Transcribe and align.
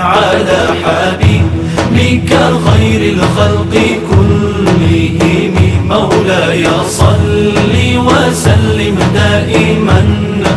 على 0.00 0.60
حبيبك 0.84 2.30
خير 2.68 3.12
الخلق 3.14 3.74
كلهم 4.10 5.56
مولاي 5.88 6.64
صل 6.88 7.74
وسلم 7.96 8.98
دائما 9.14 10.00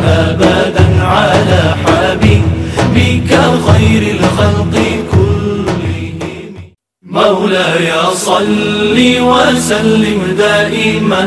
أبدا 0.04 1.02
على 1.04 1.74
حبيبك 1.84 3.30
خير 3.68 4.02
الخلق 4.16 4.74
كلهم 5.12 6.54
مولاي 7.02 7.92
صل 8.14 8.96
وسلم 9.20 10.34
دائما 10.38 11.22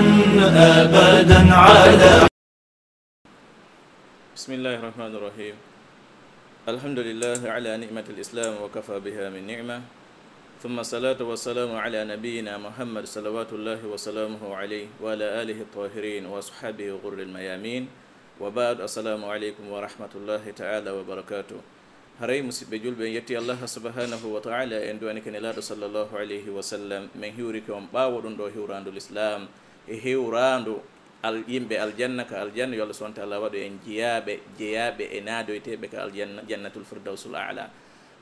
أبدا 0.56 1.54
على 1.54 2.28
بسم 4.36 4.54
الله 4.54 4.76
الرحمن 4.76 5.16
الرحيم 5.16 5.54
الحمد 6.66 7.00
لله 7.00 7.46
على 7.46 7.78
نعمة 7.78 8.06
الإسلام 8.10 8.58
وكفى 8.62 8.98
بها 9.00 9.30
من 9.30 9.46
نعمة 9.48 9.82
ثم 10.66 10.80
الصلاة 10.80 11.22
والسلام 11.22 11.76
على 11.78 12.02
نبينا 12.10 12.58
محمد 12.58 13.06
صلوات 13.06 13.54
الله 13.54 13.86
وسلامه 13.86 14.42
عليه 14.56 14.88
وعلى 15.02 15.42
آله 15.46 15.62
الطاهرين 15.62 16.26
وأصحابه 16.26 16.90
غر 17.06 17.14
الميامين 17.22 17.88
وبعد 18.42 18.82
السلام 18.82 19.22
عليكم 19.26 19.62
ورحمة 19.70 20.10
الله 20.16 20.44
تعالى 20.58 20.90
وبركاته 20.92 21.60
haray 22.20 22.42
musidɓe 22.42 22.80
julɓe 22.82 23.06
yetti 23.14 23.36
allah 23.38 23.62
subhanahu 23.68 24.34
wa 24.34 24.42
taala 24.42 24.82
en 24.90 24.98
duwani 25.00 25.22
kene 25.22 25.38
laaɗo 25.40 25.62
sallllahu 25.62 26.16
alayhi 26.18 26.50
wa 26.50 26.64
sallam. 26.64 27.10
Min 27.14 27.30
hiwri 27.36 27.62
ko 27.62 27.76
on 27.78 27.86
ɓaawo 27.94 28.22
ɗum 28.26 28.38
ɗo 28.40 28.50
hiwrandu 28.56 28.90
l'islam. 28.92 29.48
E 29.86 30.00
hiwrandu 30.00 30.80
al 31.24 31.44
yimɓe 31.48 31.76
aljanna 31.80 32.26
ka 32.26 32.42
aljanna 32.42 32.76
yo 32.76 32.84
allah 32.84 32.94
subahana 32.96 33.16
taala 33.16 33.40
waɗo 33.40 33.58
en 33.58 33.80
jeyaɓe 33.86 34.34
jeyaɓe 34.58 35.04
e 35.12 35.20
naadoyteɓe 35.22 35.86
ka 35.92 36.04
aljanna 36.04 36.42
jannatul 36.48 36.84
firdausul 36.86 37.36
ala. 37.36 37.70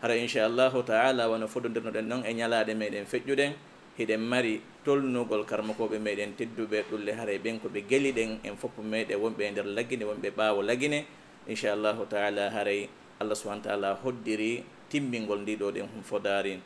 Hara 0.01 0.15
inchallahu 0.19 0.83
taala 0.83 1.29
wono 1.29 1.47
fododirnoɗen 1.47 2.05
noon 2.07 2.23
e 2.25 2.33
ñalaade 2.33 2.73
meɗen 2.75 3.05
feƴƴuɗen 3.05 3.51
hiɗen 3.97 4.21
mari 4.21 4.61
tolnugol 4.85 5.45
karmakoɓe 5.45 5.97
meɗen 6.01 6.33
tedduɓe 6.37 6.83
ɗulle 6.89 7.11
haara 7.13 7.33
ɓen 7.37 7.59
ko 7.61 7.69
ɓe 7.69 7.79
geliɗen 7.89 8.39
en 8.43 8.55
foppo 8.57 8.81
meɗe 8.81 9.15
wonɓe 9.15 9.41
e 9.47 9.51
nder 9.51 9.65
laggine 9.65 10.03
wonɓe 10.05 10.27
e 10.27 10.31
ɓaawo 10.37 10.61
lagine 10.65 11.05
inchallahu 11.47 12.05
taala 12.09 12.49
haray 12.49 12.89
allah 13.21 13.35
subahana 13.37 13.61
taala 13.63 13.89
hoddiri 14.03 14.63
timmingol 14.89 15.39
ndiɗo 15.45 15.71
ɗen 15.75 15.85
hum 15.93 16.01
fodari 16.03 16.59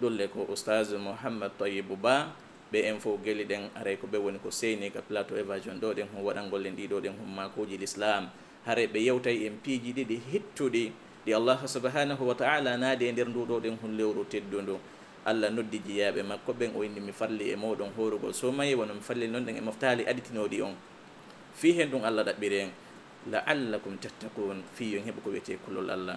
ɗulle 0.00 0.28
ko 0.28 0.46
oustage 0.48 0.92
mouhammad 0.98 1.52
tayibou 1.58 1.96
ba 1.96 2.30
ɓe 2.72 2.78
en 2.88 3.00
fof 3.00 3.20
gueli 3.24 3.44
ɗen 3.44 3.70
aray 3.74 3.96
ko 3.96 4.06
ɓe 4.06 4.18
woni 4.18 4.38
ko 4.38 4.50
seyni 4.50 4.90
ka 4.90 5.00
plateau 5.02 5.36
évasion 5.38 5.80
ɗo 5.80 5.94
ɗen 5.94 6.06
hon 6.14 6.22
waɗangolle 6.24 6.70
ɗiɗo 6.76 7.00
ɗen 7.00 7.14
hon 7.18 7.28
makuji 7.36 7.76
l'islam. 7.78 8.28
Haray 8.66 8.86
ɓe 8.86 8.98
yewtay 9.08 9.46
en 9.46 9.56
piiji 9.62 9.92
ɗiɗi 9.92 10.16
hettuɗi 10.32 10.92
ɗi 11.24 11.30
allah 11.34 11.58
subhanahu 11.66 12.22
wa 12.28 12.34
taala 12.34 12.76
naadi 12.76 13.06
e 13.08 13.12
nder 13.12 13.28
nduɗo 13.28 13.60
ɗen 13.60 13.76
hon 13.80 13.96
lewru 13.96 14.24
teddundu 14.28 14.76
allah 15.24 15.50
noddi 15.50 15.78
jiyaɓe 15.80 16.22
makko 16.22 16.52
ɓen 16.52 16.70
o 16.76 16.82
inni 16.84 17.00
mi 17.00 17.12
falli 17.12 17.50
e 17.52 17.56
moɗon 17.56 17.90
horugol. 17.96 18.32
Somayi 18.32 18.74
wono 18.74 18.94
mi 18.94 19.00
falli 19.00 19.28
noon 19.28 19.44
ɗen 19.44 19.56
e 19.56 19.60
moftali 19.60 20.04
aɗitinoɗi 20.04 20.62
on. 20.62 20.74
Fi 21.54 21.72
hen 21.72 21.88
ɗum 21.90 22.04
allah 22.04 22.24
ɗaɓɓiri 22.24 22.58
en 22.60 22.70
laallakum 23.32 23.96
tattakun 23.98 24.62
fiyon 24.74 25.04
heɓa 25.04 25.20
ko 25.24 25.30
wiyete 25.30 25.56
kullol 25.64 25.90
allah. 25.90 26.16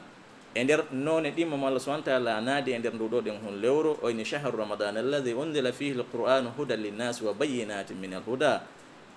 e 0.55 0.63
nder 0.63 0.85
noon 0.91 1.23
ɗimmamo 1.31 1.67
allah 1.67 1.79
subahana 1.79 2.03
taala 2.03 2.41
naadi 2.41 2.71
e 2.71 2.77
nder 2.79 2.93
nduɗo 2.93 3.21
ɗen 3.23 3.37
hon 3.43 3.55
lewru 3.61 3.97
oyni 4.01 4.23
chahru 4.25 4.57
ramadan 4.57 4.97
alladi 4.97 5.33
undila 5.33 5.71
fihi 5.71 5.93
lqur'anu 5.95 6.51
hudan 6.57 6.79
linnasi 6.81 7.23
wa 7.23 7.33
bayinatin 7.33 7.97
min 7.97 8.13
alhuda. 8.13 8.61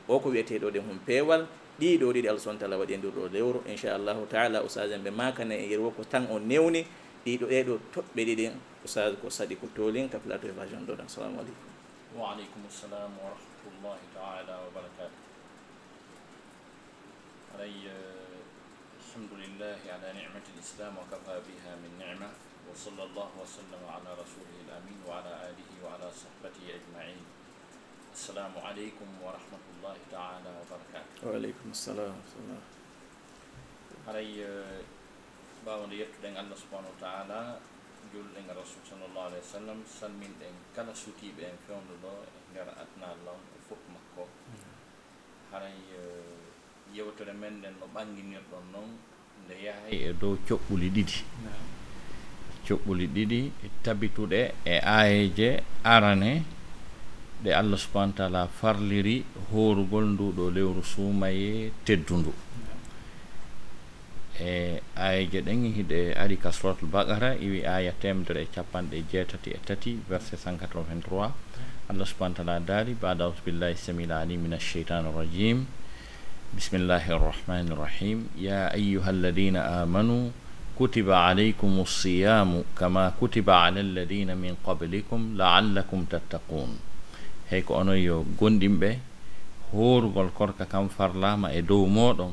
O 0.09 0.21
ko 0.21 0.29
wiyeteɗo 0.31 0.71
ɗen 0.71 0.83
hon 0.87 0.99
peewal 1.07 1.47
ɗiɗo 1.81 2.07
ɗiɗi 2.13 2.29
allah 2.29 2.41
subahana 2.41 2.61
taala 2.61 2.77
waɗi 2.79 2.93
e 2.95 2.97
nduɗo 2.99 3.23
lewru. 3.33 3.59
Inchallahu 3.67 4.27
taala 4.31 4.63
usage 4.63 4.93
en 4.95 5.03
ɓe 5.03 5.11
makane 5.11 5.55
e 5.59 5.67
yerwo 5.71 5.91
ko 5.91 6.05
tan 6.05 6.27
o 6.31 6.39
newni 6.39 6.87
ɗiɗo 7.25 7.47
ɗeɗo 7.49 7.75
toɓɓe 7.95 8.21
ɗiɗin 8.29 8.53
usage 8.85 9.17
ko 9.23 9.29
saɗi 9.31 9.57
ko 9.57 9.67
tolin 9.75 10.09
ka 10.13 10.19
plateau 10.19 10.49
évasion 10.53 10.85
ɗo 10.87 10.93
ɗan 10.95 11.07
assalamu 11.09 11.41
aleykum 11.41 11.71
waaleykum 12.21 12.63
salam 12.69 13.11
wa 13.17 13.33
rahmatullahi 13.33 14.05
taala 14.15 14.55
wa 14.61 14.69
barakatu 14.77 15.19
aray 17.57 17.75
eh, 17.89 18.14
الحمد 19.15 19.39
لله 19.47 19.79
على 19.95 20.09
نعمة 20.19 20.43
الإسلام 20.55 20.95
وكفى 20.99 21.37
بها 21.47 21.73
من 21.79 21.93
نعمة 22.03 22.31
وصلى 22.71 23.03
الله 23.03 23.31
وسلم 23.43 23.83
على 23.95 24.11
رسوله 24.23 24.57
الأمين 24.67 24.99
وعلى 25.07 25.33
آله 25.55 25.71
وعلى 25.87 26.09
صحبته 26.11 26.65
أجمعين 26.79 27.23
السلام 28.15 28.53
عليكم 28.59 29.09
ورحمة 29.23 29.65
الله 29.79 29.97
تعالى 30.11 30.51
وبركاته 30.61 31.19
وعليكم 31.31 31.67
السلام 31.71 32.11
ورحمة 32.11 32.35
الله 32.43 32.61
haray 34.11 34.31
eh, 34.43 34.83
mbawde 35.63 35.95
yettuɗen 35.95 36.35
allah 36.35 36.59
subahanahu 36.59 36.91
wa 36.99 37.03
taala 37.07 37.41
julɗen 38.11 38.51
rasul 38.51 38.83
sallllahu 38.83 39.31
alayhi 39.31 39.47
wa 39.47 39.53
sallam 39.63 39.79
salminɗen 39.87 40.55
kala 40.75 40.91
sutiɓe 40.91 41.55
en 41.55 41.59
fewndo 41.71 41.95
ɗo 42.03 42.13
e 42.27 42.31
nder 42.51 42.67
adna 42.83 43.15
allah 43.15 43.39
e 43.39 43.59
fof 43.71 43.79
makko. 43.95 44.27
Haray 45.55 45.79
uh, 46.03 46.24
yewtere 46.97 47.33
men 47.41 47.59
nden 47.59 47.75
no 47.81 47.87
ɓanginirɗon 47.95 48.65
noon 48.73 48.91
nde 49.45 49.55
yahay 49.67 49.93
e 50.09 50.13
dow 50.21 50.35
coɓɓuli 50.47 50.89
ɗiɗi. 50.95 51.19
Coɓɓuli 52.67 53.07
ɗiɗi 53.15 53.41
e 53.65 53.67
tabituɗe 53.85 54.41
e 54.65 54.75
aayeje 54.97 55.49
arane 55.85 56.33
ɗe 57.43 57.51
allah 57.53 57.79
subahana 57.79 58.13
taala 58.17 58.43
farliri 58.49 59.17
horugol 59.51 60.07
nduɗo 60.15 60.45
lewru 60.57 60.83
suumaye 60.83 61.73
teddundu 61.85 62.33
e 64.41 64.81
aayeje 64.97 65.39
ɗen 65.47 65.65
e 65.67 65.71
hiɗe 65.77 65.99
ari 66.23 66.37
ka 66.37 66.51
suratul 66.51 66.89
baqara 66.89 67.37
iwi 67.37 67.67
aya 67.67 67.93
temedere 67.93 68.43
e 68.43 68.49
capanɗe 68.55 69.05
jeetati 69.11 69.51
e 69.51 69.59
tati 69.67 69.99
verset 70.09 70.41
183 70.41 71.33
allah 71.91 72.07
subahana 72.07 72.35
taala 72.35 72.61
daali 72.61 72.95
bada 72.95 73.25
ausbillahi 73.29 73.77
samil 73.77 74.13
alim 74.13 74.41
min 74.43 74.53
alcheitan 74.59 75.07
irrajim 75.07 75.67
بسم 76.55 76.87
الله 76.87 77.11
الرحمن 77.19 77.67
الرحيم 77.75 78.19
يا 78.39 78.71
أيها 78.75 79.11
الذين 79.11 79.57
آمنوا 79.57 80.25
كتب 80.79 81.11
عليكم 81.11 81.73
الصيام 81.83 82.63
كما 82.79 83.11
كتب 83.19 83.51
على 83.51 83.81
الذين 83.83 84.31
من 84.39 84.55
قبلكم 84.63 85.21
لعلكم 85.35 85.99
تتقون 86.11 86.71
هيك 87.51 87.69
أنو 87.75 87.93
يو 87.99 88.23
غندم 88.39 88.79
بي 88.79 88.95
horugol 89.75 90.31
korka 90.31 90.71
kam 90.71 90.87
farlama 90.87 91.51
e 91.51 91.59
dow 91.59 91.83
moɗon 91.91 92.31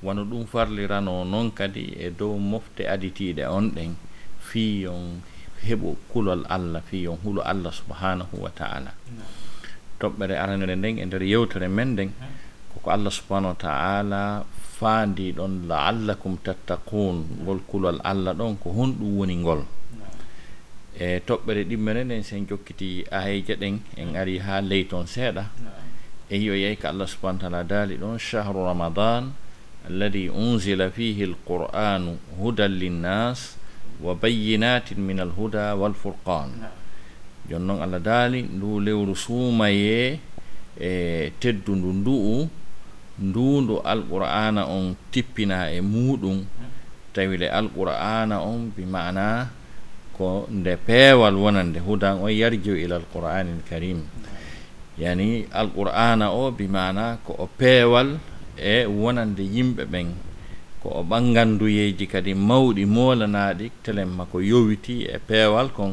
wano 0.00 0.24
ɗum 0.24 0.48
farlirano 0.48 1.28
noon 1.28 1.52
kadi 1.52 1.92
e 2.00 2.08
dow 2.08 2.32
mofte 2.40 2.88
aditiɗe 2.88 3.44
on 3.44 3.68
ɗen 3.76 3.92
fii 4.40 4.88
yon 4.88 5.20
heɓo 5.68 6.00
kulol 6.08 6.48
allah 6.48 6.80
fii 6.88 7.04
yon 7.12 7.20
hulo 7.20 7.44
allah 7.44 7.68
subhanahu 7.68 8.40
wa 8.40 8.48
taala. 8.56 8.96
Toɓɓere 10.00 10.34
aranere 10.40 10.74
nden 10.80 10.96
e 10.96 11.04
nder 11.04 11.22
yewtere 11.22 11.68
men 11.68 11.92
nden. 11.92 12.10
koko 12.74 12.88
allah 12.90 13.10
subahanahu 13.12 13.54
wa 13.54 13.60
taala 13.60 14.22
faandi 14.78 15.32
ɗon 15.36 15.68
laallakum 15.70 16.38
tattaqun 16.46 17.44
ngol 17.44 17.60
kulal 17.70 18.00
allah 18.04 18.32
ɗon 18.34 18.56
ko 18.62 18.68
honɗum 18.72 19.10
woni 19.18 19.36
ngol. 19.42 19.62
E 21.00 21.20
toɓɓere 21.26 21.64
ɗimmere 21.68 22.04
nden 22.04 22.22
sen 22.22 22.46
jokkiti 22.48 23.04
ayeje 23.10 23.54
ɗen 23.60 23.74
en 24.00 24.08
ari 24.16 24.38
ha 24.38 24.60
ley 24.60 24.84
toon 24.90 25.06
seeɗa. 25.06 25.44
E 26.30 26.36
yo 26.38 26.54
yeyi 26.54 26.76
ko 26.80 26.88
allah 26.88 27.06
subahana 27.06 27.38
taala 27.42 27.60
daali 27.64 27.94
ɗon 27.96 28.16
chahru 28.18 28.64
ramadan 28.64 29.32
alladi 29.88 30.28
unzila 30.28 30.90
fihi 30.90 31.24
alqur'anu 31.24 32.16
hudan 32.38 32.72
linnas 32.80 33.56
wa 34.00 34.14
bayinatin 34.14 35.00
min 35.00 35.20
alhuda 35.20 35.76
walfurqan 35.76 36.52
jon 37.48 37.64
noon 37.64 37.80
allah 37.82 38.00
daali 38.00 38.42
ndu 38.44 38.80
lewru 38.80 39.16
suumaye 39.16 40.20
e 40.80 40.90
teddundu 41.40 41.90
ndu'u 41.92 42.59
nduundo 43.20 43.80
alqur'ana 43.84 44.62
on 44.66 44.96
tippina 45.12 45.68
e 45.70 45.80
muɗum 45.80 46.38
tawile 47.12 47.46
alqur'ana 47.50 48.40
on 48.40 48.72
bi 48.76 48.84
mana 48.84 49.50
ko 50.16 50.48
nde 50.50 50.76
peewal 50.86 51.34
wonande 51.36 51.78
hudan 51.86 52.16
on 52.24 52.32
yarjiu 52.32 52.76
ila 52.84 52.96
alqur'ani 52.96 53.52
l 53.60 54.00
yani 55.00 55.46
alqur'ana 55.52 56.26
o 56.32 56.50
bi 56.50 56.66
mana 56.68 57.18
ko 57.24 57.32
o 57.38 57.46
peewal 57.58 58.18
e 58.56 58.84
wonande 58.86 59.42
yimɓe 59.54 59.84
ɓen 59.92 60.08
ko 60.82 60.88
o 60.98 61.02
ɓannganduyeeji 61.10 62.06
kadi 62.12 62.32
mawɗi 62.34 62.84
moolanaaɗi 62.84 63.66
telen 63.84 64.08
ma 64.16 64.24
ko 64.24 64.38
yowiti 64.40 65.04
e 65.04 65.18
peewal 65.28 65.68
kon 65.76 65.92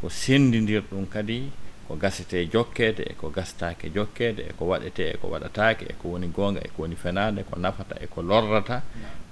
ko 0.00 0.06
senndidir 0.10 0.82
ɗum 0.90 1.06
kadi 1.06 1.50
ko 1.88 1.94
gasete 1.96 2.46
jokkeede 2.52 3.02
eko 3.12 3.30
gastaake 3.30 3.90
jokkeede 3.94 4.42
e 4.50 4.52
ko 4.58 4.64
waɗete 4.70 5.02
e 5.06 5.10
eko 5.14 5.26
waɗataake 5.30 5.84
e 5.86 5.94
ko 6.00 6.08
woni 6.12 6.26
goonga 6.28 6.60
e 6.60 6.68
ko 6.74 6.82
woni 6.82 6.96
fenaade 6.96 7.42
ko 7.48 7.54
nafata 7.58 7.94
e 8.02 8.06
ko 8.06 8.22
lorrata. 8.22 8.82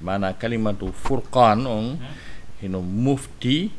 Mana 0.00 0.32
kalimatu 0.32 0.92
fourqan 0.92 1.66
on 1.66 1.98
hino 2.62 2.80
mofti 2.80 3.70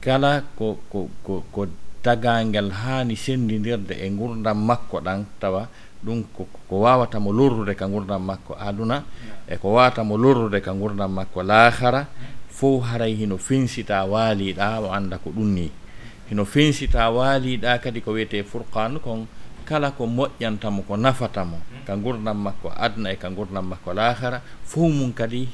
kala 0.00 0.42
ko 0.56 0.78
ko 0.90 1.08
ko 1.26 1.44
ko 1.52 1.66
dagal 2.04 2.46
ngal 2.48 2.70
haani 2.70 3.16
senndindirde 3.16 3.94
e 3.98 4.06
ngurdam 4.10 4.58
makko 4.64 5.00
ɗan 5.04 5.24
tawa 5.40 5.68
ɗum 6.04 6.24
ko 6.32 6.74
wawatamo 6.80 7.32
lorrude 7.32 7.74
ka 7.76 7.86
gurdam 7.86 8.24
makko 8.24 8.56
aduna 8.56 9.04
e 9.44 9.56
ko 9.60 9.76
wawatamo 9.76 10.16
lorrude 10.16 10.60
ka 10.64 10.72
gurdam 10.72 11.12
makko 11.12 11.42
laahara 11.42 12.06
fof 12.48 12.84
haray 12.88 13.14
hino 13.20 13.36
fensita 13.36 14.04
waaliɗa 14.08 14.80
o 14.80 14.88
annda 14.92 15.18
ko 15.18 15.30
ɗum 15.30 15.48
ni. 15.54 15.68
hino 16.30 16.44
fensi 16.44 16.86
ta 16.88 17.10
waaliɗa 17.10 17.82
kadi 17.82 18.00
ko 18.00 18.12
wiyete 18.14 18.42
fourqan 18.46 19.02
kon 19.02 19.26
kala 19.64 19.90
ko 19.90 20.06
moƴƴantamo 20.06 20.82
ko 20.82 20.96
nafatamo. 20.96 21.58
Mm. 21.58 21.84
Ka 21.86 21.94
gurdam 21.96 22.38
makko 22.42 22.70
adna 22.74 23.10
e 23.12 23.16
ka 23.16 23.30
gurdam 23.30 23.66
makko 23.70 23.94
lahara 23.94 24.42
fof 24.64 24.90
mum 24.90 25.12
kadi 25.12 25.46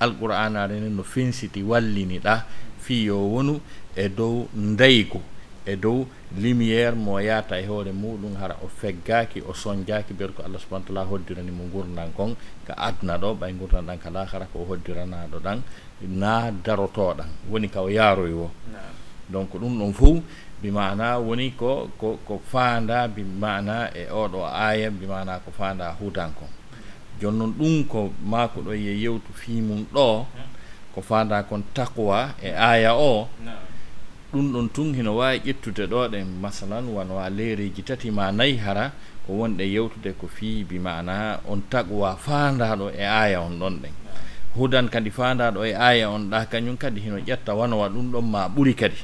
alqur'anare 0.00 0.74
nden 0.80 0.94
no 0.96 1.02
fensiti 1.02 1.62
walliniɗa 1.62 2.46
fiyo 2.82 3.18
wonu 3.30 3.60
e 3.94 4.08
dow 4.08 4.48
ndaygu 4.54 5.20
e 5.66 5.76
dow 5.76 6.06
lumiére 6.34 6.96
mo 6.96 7.18
yata 7.20 7.58
e 7.60 7.66
hoore 7.66 7.92
muɗum 7.92 8.34
hara 8.40 8.56
o 8.62 8.66
feggaki 8.66 9.42
o 9.46 9.54
soñjaki 9.54 10.14
ɓeyde 10.14 10.32
ko 10.34 10.42
allah 10.42 10.58
subahana 10.58 10.86
taala 10.86 11.04
hoddirani 11.10 11.50
mo 11.50 11.64
gurdan 11.70 12.10
kon. 12.16 12.34
Ka 12.66 12.74
adna 12.78 13.18
ɗo 13.18 13.34
ɓay 13.34 13.52
gurdan 13.54 13.86
ɗan 13.86 13.98
ka 13.98 14.10
lahara 14.10 14.46
ko 14.52 14.66
hoddiranaɗo 14.66 15.38
ɗan 15.42 15.58
na 16.06 16.50
darotoɗan. 16.50 17.28
Woni 17.50 17.68
ka 17.68 17.82
o 17.82 17.88
yaaroy 17.88 18.32
wo. 18.32 18.50
donc 19.32 19.50
ɗum 19.54 19.78
ɗon 19.78 19.92
fof 19.92 20.16
bimana 20.62 21.18
woni 21.18 21.50
ko 21.56 21.88
ko 21.98 22.18
ko 22.26 22.40
faanda 22.52 23.08
bimana 23.08 23.90
e 23.94 24.04
oɗo 24.10 24.44
aya 24.44 24.90
bimana 24.90 25.38
ko 25.44 25.50
faanda 25.50 25.96
huutankon 25.98 26.48
joni 27.20 27.38
noon 27.38 27.52
ɗum 27.58 27.84
ko 27.88 28.10
maako 28.24 28.60
ɗo 28.60 28.72
ye 28.74 28.92
yewtu 29.02 29.32
fimum 29.32 29.86
ɗo 29.94 30.26
ko 30.94 31.00
faanda 31.02 31.42
kon 31.42 31.62
taqwa 31.74 32.34
e 32.42 32.50
aya 32.50 32.94
o 32.94 33.28
ɗum 34.32 34.52
ɗon 34.52 34.68
tun 34.74 34.94
hino 34.94 35.16
wawi 35.16 35.38
ƴettude 35.46 35.84
ɗo 35.86 36.08
ɗen 36.12 36.26
masalan 36.42 36.84
wonwa 36.88 37.30
leereji 37.30 37.82
tati 37.82 38.10
ma 38.10 38.30
nayi 38.32 38.56
hara 38.56 38.92
ko 39.26 39.32
wonɗe 39.32 39.64
yewtude 39.74 40.12
ko 40.20 40.26
fii 40.26 40.64
bimana 40.64 41.40
on 41.48 41.62
taqwa 41.70 42.16
faandaɗo 42.16 42.90
e 42.92 43.04
aya 43.04 43.40
on 43.40 43.58
ɗon 43.58 43.76
ɗen 43.82 43.94
hudan 44.56 44.88
kadi 44.88 45.10
fanda 45.10 45.50
ɗo 45.50 45.64
e 45.64 45.74
aya 45.74 46.10
on 46.10 46.30
ɗa 46.30 46.46
kañum 46.50 46.76
kadi 46.76 47.00
hino 47.00 47.18
ƴetta 47.18 47.54
wanowa 47.54 47.88
ɗum 47.88 48.10
ɗon 48.12 48.22
ma 48.30 48.48
ɓuuri 48.48 48.74
kadi. 48.74 48.96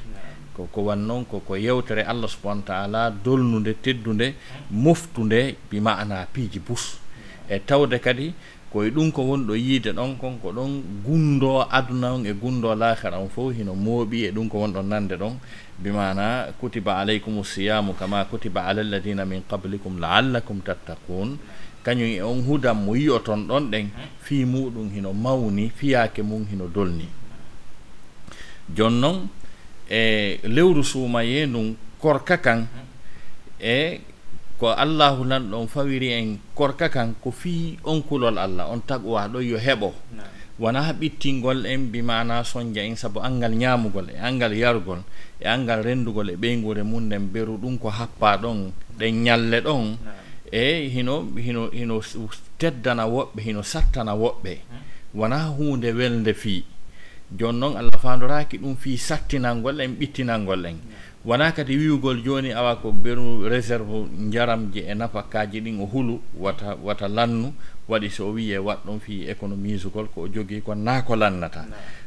Koko 0.56 0.80
wan 0.84 1.06
noon 1.06 1.24
koko 1.24 1.54
yewtere 1.56 2.02
allah 2.02 2.28
subahana 2.28 2.62
taala 2.64 3.10
dolnude 3.10 3.74
teddude 3.82 4.34
moftude 4.70 5.56
bi 5.70 5.80
mana 5.80 6.26
piiji 6.32 6.58
bus. 6.58 6.98
E 7.48 7.58
tawde 7.60 7.98
kadi 8.00 8.32
koye 8.76 8.90
ɗum 8.90 9.10
ko 9.12 9.22
woni 9.22 9.44
ɗo 9.48 9.54
yiide 9.56 9.92
ɗon 9.92 10.16
kon 10.20 10.36
ko 10.42 10.52
ɗon 10.52 10.82
gunndo 11.04 11.64
aduna 11.70 12.12
on 12.12 12.26
e 12.26 12.32
gunndo 12.34 12.74
lahara 12.74 13.18
on 13.18 13.28
fof 13.28 13.56
hino 13.56 13.72
mooɓi 13.74 14.28
e 14.28 14.30
ɗum 14.30 14.48
ko 14.48 14.58
wonɗon 14.58 14.86
nande 14.88 15.16
ɗon. 15.16 15.32
Bimana 15.78 16.52
kutiba 16.60 16.98
aleykum 17.00 17.42
siyamu 17.44 17.94
kama 17.94 18.24
kutiba 18.26 18.66
ala 18.68 18.82
alladina 18.82 19.24
min 19.24 19.40
qablikum 19.48 19.98
laallakum 19.98 20.60
tattaqun. 20.60 21.38
Kañum 21.82 22.04
e 22.04 22.20
on 22.20 22.44
hudan 22.44 22.74
mo 22.84 22.94
yiyoton 22.94 23.48
ɗon 23.48 23.70
ɗen 23.72 23.88
fii 24.20 24.44
muɗum 24.44 24.90
hino 24.92 25.12
mawni 25.14 25.70
fiyaake 25.74 26.22
mum 26.22 26.44
hino 26.44 26.66
dolni. 26.68 27.08
Jon 28.76 29.00
noon 29.00 29.28
e 29.88 30.38
lewru 30.44 30.84
suumaye 30.84 31.46
ndun 31.46 31.76
korka 31.98 32.36
kan 32.36 32.66
e 33.58 34.00
ko 34.58 34.72
allahu 34.72 35.24
nan 35.24 35.50
ɗon 35.50 35.68
fawiri 35.68 36.12
en 36.16 36.38
korka 36.54 36.88
kan 36.88 37.12
ko 37.20 37.30
fii 37.30 37.78
on 37.84 38.00
kulol 38.02 38.38
allah 38.38 38.68
on 38.72 38.80
taqwa 38.80 39.28
ɗo 39.28 39.40
yo 39.40 39.58
heɓo. 39.58 39.92
Wona 40.58 40.92
ɓittingol 40.92 41.66
en 41.66 41.92
bimana 41.92 42.42
soñdia 42.44 42.82
en 42.84 42.96
sabu 42.96 43.20
angal 43.20 43.52
ñaamugol 43.52 44.08
e 44.08 44.16
angal 44.18 44.54
yargol 44.56 45.00
e 45.40 45.44
angal 45.46 45.82
renndugol 45.84 46.30
e 46.30 46.36
ɓeygure 46.36 46.82
mum 46.82 47.04
nden 47.04 47.28
beru 47.32 47.58
ɗum 47.58 47.76
ko 47.78 47.88
happa 47.90 48.36
ɗon 48.38 48.72
ɗen 48.98 49.14
ñalle 49.24 49.60
ɗon. 49.60 49.96
E 50.52 50.88
hino 50.88 51.14
hino 51.36 51.68
hino 51.72 52.00
teddana 52.58 53.04
woɓɓe 53.06 53.40
hino 53.44 53.62
sattana 53.62 54.14
woɓɓe. 54.16 54.52
Wona 55.14 55.38
huunde 55.56 55.92
welde 55.92 56.32
fii 56.34 56.64
jooni 57.38 57.58
noon 57.58 57.76
allah 57.76 57.98
faandoraaki 57.98 58.56
ɗum 58.58 58.76
fii 58.76 58.96
sattinalngol 58.96 59.80
en 59.80 59.92
ɓittinalngol 59.98 60.64
en. 60.66 60.76
Yeah. 60.78 61.05
wonaa 61.26 61.52
kadi 61.52 61.76
wiwgol 61.76 62.22
jooni 62.22 62.52
awa 62.52 62.76
ko 62.76 62.92
beru 62.92 63.48
réserve 63.48 64.06
jaramji 64.30 64.78
e 64.86 64.94
nafakaji 64.94 65.60
ɗin 65.60 65.80
o 65.82 65.86
hulu 65.86 66.20
wata 66.38 66.76
wata 66.84 67.08
lannu 67.08 67.52
waɗi 67.88 68.10
so 68.10 68.28
o 68.28 68.32
wiyee 68.32 68.58
waɗ 68.58 68.78
ɗon 68.86 69.00
fii 69.00 69.26
économise 69.30 69.88
gol 69.90 70.06
ko 70.14 70.20
o 70.22 70.28
jogii 70.28 70.60
ko 70.62 70.74
naa 70.74 71.02
ko 71.02 71.16
lannata. 71.16 71.64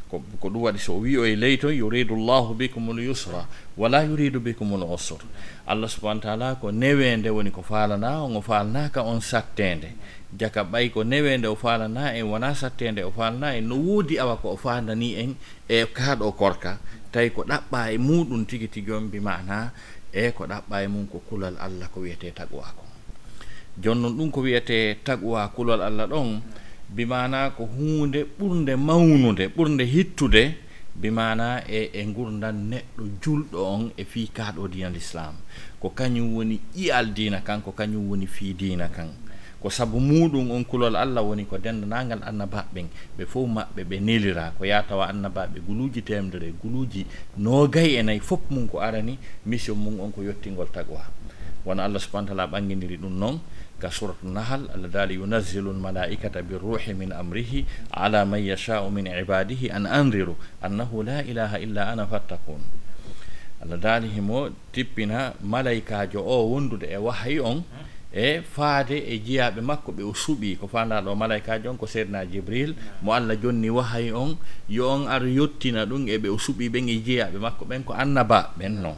ko 0.10 0.22
ko 0.42 0.50
ɗum 0.50 0.62
waɗi 0.66 0.80
so 0.80 0.94
o 0.98 1.00
wi 1.06 1.18
o 1.18 1.24
e 1.26 1.36
ley 1.36 1.58
ton 1.58 1.70
yuridu 1.74 2.16
llahu 2.18 2.54
bikum 2.58 2.90
l 2.98 3.00
yusra 3.06 3.46
wala 3.78 4.04
yuridu 4.04 4.40
bikum 4.42 4.74
l 4.74 4.84
usre 4.84 5.22
allah 5.70 5.86
subahana 5.90 6.22
taala 6.22 6.48
ko 6.58 6.72
newende 6.72 7.30
woni 7.30 7.52
ko 7.54 7.62
faalana 7.62 8.24
on 8.26 8.36
o 8.36 8.42
faalanaka 8.42 9.06
on 9.06 9.22
sattende. 9.22 9.94
Jaka 10.34 10.64
ɓay 10.64 10.90
ko 10.94 11.04
newende 11.04 11.46
o 11.48 11.56
faalana 11.56 12.14
en 12.18 12.26
wona 12.26 12.54
sattende 12.58 13.06
o 13.06 13.12
faalana 13.12 13.54
en 13.58 13.68
no 13.70 13.76
woodi 13.78 14.18
awa 14.20 14.38
ko 14.42 14.50
o 14.54 14.58
fandani 14.58 15.10
en 15.22 15.36
e 15.70 15.86
kaaɗo 15.86 16.32
korka. 16.34 16.78
Tawi 17.12 17.30
ko 17.30 17.42
ɗaɓɓa 17.46 17.94
e 17.94 17.98
muɗum 17.98 18.46
tigi 18.50 18.68
tigi 18.68 18.92
on 18.92 19.04
mbimana 19.10 19.72
e 20.14 20.32
ko 20.32 20.46
ɗaɓɓa 20.46 20.76
e 20.84 20.88
mum 20.88 21.06
ko 21.08 21.22
kulal 21.30 21.56
allah 21.62 21.90
ko 21.94 22.00
wiyete 22.02 22.34
tagwa 22.34 22.66
ko 22.78 22.84
jooni 23.82 24.02
noon 24.02 24.18
ɗum 24.18 24.30
ko 24.32 24.40
wiyete 24.42 24.98
tagwa 25.06 25.48
kulal 25.56 25.82
allah 25.82 26.06
ɗon 26.10 26.26
mm 26.26 26.34
-hmm. 26.42 26.69
bimana 26.96 27.50
ko 27.52 27.66
hunde 27.66 28.26
ɓurde 28.40 28.74
mawnude 28.76 29.48
ɓurde 29.56 29.84
hittude 29.86 30.56
bimana 30.96 31.64
e 31.68 31.90
e 31.94 32.04
gurdan 32.16 32.56
neɗɗo 32.72 33.04
julɗo 33.22 33.58
on 33.74 33.92
e 33.98 34.04
fii 34.04 34.28
kaaɗo 34.36 34.68
dina 34.68 34.90
islam 34.96 35.36
ko 35.80 35.90
kañum 35.96 36.36
woni 36.36 36.60
ƴiyal 36.76 37.14
diina 37.16 37.40
kan 37.42 37.62
ko 37.62 37.72
kañum 37.72 38.10
woni 38.10 38.28
fii 38.28 38.54
diina 38.54 38.88
kan. 38.92 39.08
Ko 39.60 39.68
sabu 39.70 40.00
muɗum 40.00 40.52
on 40.52 40.64
kulol 40.64 40.96
allah 40.96 41.20
woni 41.24 41.44
ko 41.46 41.58
dendanagal 41.58 42.24
annabaɓe 42.24 42.82
ɓe 43.18 43.24
fof 43.28 43.48
maɓɓe 43.48 43.82
ɓe 43.84 44.00
nelira 44.00 44.52
ko 44.58 44.64
ya 44.66 44.84
tawa 44.84 45.08
annabaɓe 45.12 45.60
guluji 45.68 46.02
temdere 46.02 46.54
guluji 46.62 47.06
nogay 47.38 48.00
e 48.00 48.04
nayyi 48.04 48.20
fof 48.20 48.40
mum 48.50 48.68
ko 48.68 48.80
arani 48.80 49.18
mission 49.46 49.76
mum 49.78 50.00
on 50.00 50.12
ko 50.12 50.22
yettingol 50.24 50.68
tagwa. 50.72 51.04
Wona 51.66 51.84
allah 51.84 52.00
subahana 52.00 52.28
taala 52.28 52.48
ɓanginiri 52.48 52.98
ɗum 52.98 53.14
noon. 53.20 53.40
ga 53.80 53.90
suratu 53.90 54.28
nahal 54.28 54.68
allah 54.76 54.90
daali 54.92 55.16
yunazzilu 55.16 55.72
lmalaikata 55.74 56.44
biruhi 56.44 56.94
min 56.94 57.12
amrihi 57.16 57.66
ala 57.92 58.26
man 58.26 58.44
yashau 58.44 58.92
min 58.92 59.08
ibadihi 59.08 59.72
an 59.72 59.88
andiru 59.88 60.36
annahu 60.62 61.04
la 61.04 61.24
ilaha 61.24 61.58
illa 61.64 61.90
ana 61.96 62.04
fattakun 62.06 62.60
allah 63.64 63.78
daali 63.80 64.12
himo 64.12 64.52
tippina 64.76 65.34
malaikajo 65.42 66.20
o 66.20 66.52
wondude 66.52 66.88
e 66.92 66.98
wahayi 67.00 67.40
on 67.40 67.64
e 68.14 68.42
faade 68.42 68.98
e 68.98 69.20
jiyaɓe 69.22 69.62
makko 69.62 69.92
ɓe 69.92 70.04
o 70.04 70.14
suɓii. 70.14 70.58
Ko 70.58 70.68
fandaɗo 70.68 71.16
malaikaji 71.16 71.68
on 71.68 71.78
ko 71.78 71.86
seedna 71.86 72.26
jibril 72.26 72.74
mo 73.02 73.14
allah 73.14 73.38
jonni 73.38 73.70
wahayi 73.70 74.12
on 74.12 74.38
yo 74.68 74.90
on 74.90 75.08
ar 75.08 75.22
yettina 75.22 75.86
ɗum 75.86 76.08
eɓe 76.10 76.28
o 76.30 76.38
suɓii 76.38 76.70
ɓen 76.70 76.90
e 76.90 76.96
jiyaɓe 77.06 77.38
makko 77.38 77.66
ɓen 77.66 77.84
ko 77.86 77.94
annaba 77.94 78.54
ɓen 78.58 78.82
noon. 78.82 78.98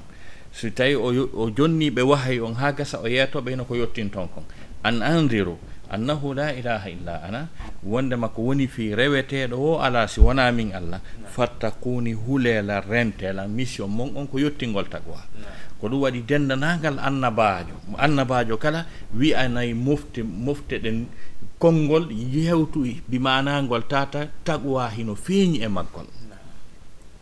So 0.53 0.69
tawi 0.69 0.95
o 0.95 1.49
jonniɓe 1.51 2.01
wahayi 2.01 2.39
on 2.39 2.53
ha 2.55 2.71
gasa 2.71 2.99
o 2.99 3.07
yeetoɓe 3.07 3.51
hino 3.51 3.65
ko 3.65 3.75
yettinton 3.75 4.27
kon. 4.31 4.43
an 4.83 5.01
andiru 5.01 5.57
annahu 5.91 6.33
la 6.33 6.55
ilaha 6.55 6.87
illa 6.89 7.15
ana 7.27 7.41
wonde 7.83 8.15
makko 8.15 8.41
woni 8.47 8.67
fi 8.67 8.95
reweteɗo 8.95 9.55
o 9.59 9.79
ala 9.83 10.07
si 10.07 10.19
wona 10.23 10.51
min 10.51 10.71
allah. 10.71 10.99
Fattakuni 11.35 12.13
hulela 12.13 12.79
rentela 12.81 13.47
mission 13.47 13.89
mon 13.91 14.15
on 14.15 14.27
ko 14.27 14.39
yettingol 14.39 14.87
tagwa. 14.87 15.19
Ko 15.79 15.87
ɗum 15.89 16.01
waɗi 16.01 16.21
dendanagal 16.23 16.99
annabajo 16.99 17.75
annabajo 17.97 18.57
kala 18.57 18.85
wiyanayi 19.17 19.73
mofte 19.73 20.23
mofte 20.23 20.79
ɗen 20.79 21.05
konngol 21.59 22.07
yewtu 22.11 22.87
bimanagol 23.09 23.83
tata 23.87 24.27
tagwa 24.43 24.89
hino 24.89 25.15
feeñi 25.15 25.59
e 25.61 25.67
maggol. 25.67 26.07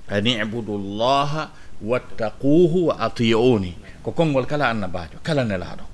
An 0.09 0.25
ibudu 0.25 0.77
llaha 0.77 1.49
wattaquhu 1.81 2.87
wa 2.87 2.99
atiuni 2.99 3.77
ko 4.03 4.11
konngol 4.11 4.45
kala 4.45 4.69
annabajo 4.69 5.17
kala 5.23 5.43
nelaɗo 5.43 5.88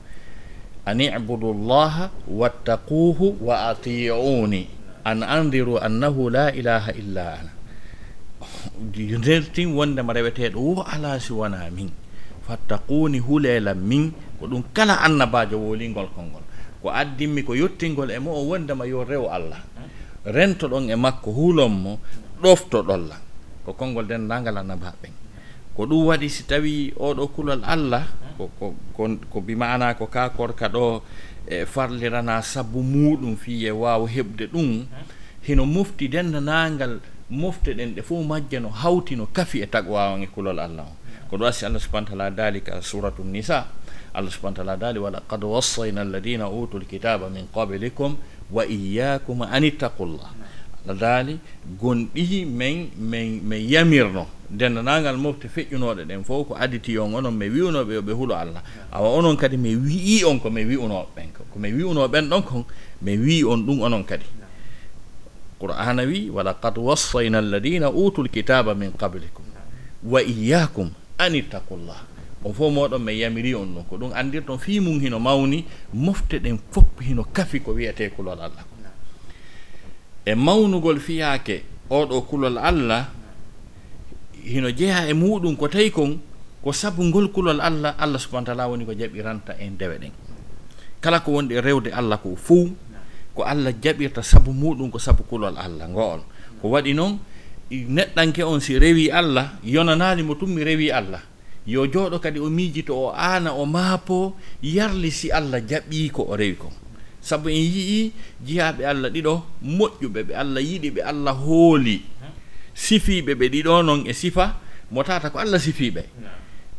an 0.86 1.02
ibudu 1.02 1.54
llaha 1.54 2.10
wattaquhu 2.30 3.42
wa 3.42 3.70
atiuni 3.74 4.70
an 5.04 5.24
andiru 5.26 5.78
annahu 5.82 6.30
la 6.30 6.54
ilaha 6.54 6.92
illa 6.94 7.26
ana 7.42 7.52
ndertin 8.94 9.74
wondema 9.74 10.14
reweteɗo 10.14 10.60
wo 10.62 10.82
ala 10.86 11.18
siwana 11.20 11.70
min 11.74 11.90
fattaquni 12.46 13.20
hulelam 13.20 13.80
min 13.82 14.14
ko 14.40 14.46
ɗum 14.48 14.62
kala 14.74 15.02
annabajo 15.02 15.58
wolingol 15.58 16.10
kolngol 16.14 16.46
ko 16.82 16.88
addinmi 16.94 17.42
ko 17.42 17.58
yettingol 17.58 18.10
e 18.14 18.20
mo 18.22 18.32
o 18.38 18.42
wondema 18.54 18.86
yo 18.86 19.02
rew 19.02 19.26
allah 19.26 19.62
rento 20.26 20.70
ɗon 20.70 20.90
e 20.94 20.96
makko 20.96 21.30
huulon 21.34 21.74
mo 21.74 21.94
ɗofto 22.42 22.86
ɗolla 22.86 23.18
ko 23.66 23.74
konngol 23.74 24.06
denndaangal 24.06 24.58
annabaɓen 24.62 25.14
ko 25.74 25.82
ɗum 25.90 26.06
waɗi 26.14 26.28
si 26.30 26.44
tawi 26.46 26.94
oɗo 26.98 27.34
kulol 27.34 27.62
allah 27.66 28.06
ko 28.38 28.50
ko 29.32 29.42
mbimana 29.42 29.94
ko 29.96 30.08
ka 30.08 30.30
korka 30.30 30.68
ɗo 30.68 31.02
e 31.48 31.66
farlirana 31.66 32.42
sabu 32.42 32.82
muɗum 32.84 33.36
fi 33.38 33.66
e 33.68 33.72
wawa 33.72 34.08
heɓde 34.10 34.48
ɗum 34.54 34.86
hino 35.48 35.66
mofti 35.66 36.08
dendanagal 36.08 37.00
mofte 37.30 37.74
ɗen 37.74 37.96
ɗe 37.96 38.02
fof 38.02 38.26
majje 38.26 38.60
no 38.60 38.70
hawti 38.70 39.16
no 39.16 39.26
kafi 39.26 39.62
e 39.62 39.68
tagwawange 39.68 40.28
kulol 40.28 40.60
allah 40.60 40.86
o. 40.86 40.94
Ko 41.30 41.38
ɗo 41.38 41.46
asi 41.48 41.66
allah 41.66 41.80
subahana 41.80 42.08
taala 42.08 42.32
daali 42.32 42.62
ka 42.62 42.82
suratu 42.82 43.24
nisa 43.24 43.68
allah 44.14 44.32
subahana 44.32 44.56
taala 44.56 44.78
daali 44.78 45.00
wala 45.00 45.22
qad 45.28 45.44
wassayna 45.44 46.02
alladina 46.02 46.50
utu 46.50 46.78
lkitaba 46.80 47.30
min 47.30 47.48
qablikum 47.54 48.18
wa 48.52 48.64
iyakum 48.66 49.42
an 49.42 49.64
ittaqullah 49.64 50.30
allah 50.86 50.96
daali 51.00 51.40
gonɗi 51.82 52.46
min 52.46 52.90
min 52.98 53.42
min 53.44 53.62
yamirno. 53.70 54.35
denndanangal 54.50 55.18
mofte 55.18 55.48
feƴƴunooɗe 55.48 56.06
ɗen 56.06 56.24
fof 56.24 56.48
ko 56.48 56.56
aditi 56.56 56.98
on 56.98 57.14
onon 57.16 57.32
mi 57.34 57.50
wi'unooɓe 57.50 57.94
yo 57.94 58.02
ɓe 58.02 58.12
hulo 58.14 58.36
allah. 58.36 58.64
Awa 58.92 59.10
onon 59.10 59.36
kadi 59.38 59.58
mi 59.58 59.76
wi'i 59.76 60.24
on 60.24 60.40
ko 60.40 60.50
mi 60.50 60.64
wi'unooɓe 60.66 61.08
ɓen 61.16 61.28
ko 61.34 61.44
ko 61.52 61.60
mi 61.60 61.72
wi'unoo 61.74 62.08
ɓen 62.08 62.30
ɗon 62.30 62.42
kon 62.44 62.66
mi 63.02 63.18
wi'i 63.18 63.44
on 63.44 63.58
ɗum 63.66 63.82
onon 63.82 64.04
kadi. 64.04 64.26
Qur'ana 65.60 66.04
wi 66.06 66.30
walaqad 66.30 66.78
wassayna 66.78 67.38
alladina 67.40 67.90
utul 67.90 68.30
kitaba 68.30 68.76
min 68.76 68.92
qablikum 68.92 69.44
wa 70.04 70.22
iyakum 70.22 70.90
an 71.18 71.34
ittaqullah 71.34 71.98
on 72.44 72.54
fof 72.54 72.72
moɗon 72.74 73.00
mi 73.02 73.14
yamiri 73.18 73.56
on 73.56 73.66
ɗum 73.74 73.84
ko 73.90 73.98
ɗum 73.98 74.12
anndirton 74.14 74.58
fii 74.60 74.80
mum 74.80 75.00
hino 75.00 75.20
mawni 75.20 75.66
mofte 75.94 76.40
ɗen 76.40 76.60
fof 76.72 76.86
hino 77.02 77.24
kafi 77.34 77.60
ko 77.62 77.72
wiyete 77.74 78.10
kulol 78.16 78.34
allah. 78.40 78.64
Ko 78.64 78.76
e 80.26 80.36
mawnugol 80.36 81.00
fiyaake 81.00 81.64
oɗo 81.90 82.22
kulol 82.22 82.58
allah 82.58 83.08
hino 84.46 84.70
jeeha 84.72 85.10
e 85.10 85.14
muɗum 85.18 85.58
ko 85.58 85.66
tawi 85.68 85.90
kon 85.90 86.22
ko 86.62 86.70
sabu 86.72 87.02
ngol 87.04 87.34
kulol 87.34 87.58
allah 87.62 87.98
allah 87.98 88.20
subahana 88.22 88.54
taala 88.54 88.70
woni 88.70 88.86
ko 88.86 88.94
jaɓiranta 88.94 89.58
en 89.58 89.74
dewe 89.78 89.98
ɗen. 89.98 90.14
Kala 91.02 91.20
ko 91.26 91.32
wonɗi 91.38 91.58
rewde 91.62 91.90
allah 91.94 92.18
ko 92.22 92.36
fof 92.38 92.70
ko 93.34 93.42
allah 93.44 93.74
jaɓirta 93.74 94.22
sabu 94.24 94.54
muɗum 94.54 94.90
ko 94.94 95.00
sabu 95.02 95.24
kulol 95.26 95.58
allah 95.58 95.90
ngoon 95.90 96.22
ko 96.62 96.66
waɗi 96.70 96.94
noon 96.94 97.18
neɗɗanke 97.70 98.46
on 98.46 98.62
si 98.62 98.78
rewi 98.78 99.10
allah 99.12 99.58
yonanani 99.66 100.22
mo 100.24 100.36
tummi 100.38 100.62
rewi 100.64 100.92
allah. 100.94 101.22
Yo 101.66 101.90
jooɗo 101.90 102.22
kadi 102.22 102.38
o 102.40 102.46
miijito 102.50 102.94
o 102.94 103.10
aana 103.10 103.50
o 103.58 103.66
maapo 103.66 104.38
yarli 104.62 105.10
si 105.10 105.34
allah 105.34 105.58
jaɓii 105.66 106.14
ko 106.14 106.30
o 106.30 106.38
rewi 106.38 106.54
kon. 106.62 106.70
Sabu 107.22 107.50
en 107.50 107.58
yii 107.58 108.14
jiyaɓe 108.46 108.86
allah 108.86 109.10
ɗiɗo 109.10 109.34
moƴƴuɓe 109.66 110.20
ɓe 110.30 110.34
allah 110.38 110.62
yiɗi 110.62 110.90
ɓe 110.94 111.02
allah 111.02 111.34
hooli. 111.34 111.98
sifiiɓe 112.76 113.34
ɓe 113.36 113.46
ɗiɗo 113.50 113.82
noon 113.84 114.04
e 114.06 114.14
sifa 114.14 114.60
mo 114.92 115.04
tata 115.04 115.30
ko 115.32 115.40
allah 115.40 115.60
sifiiɓe. 115.60 116.04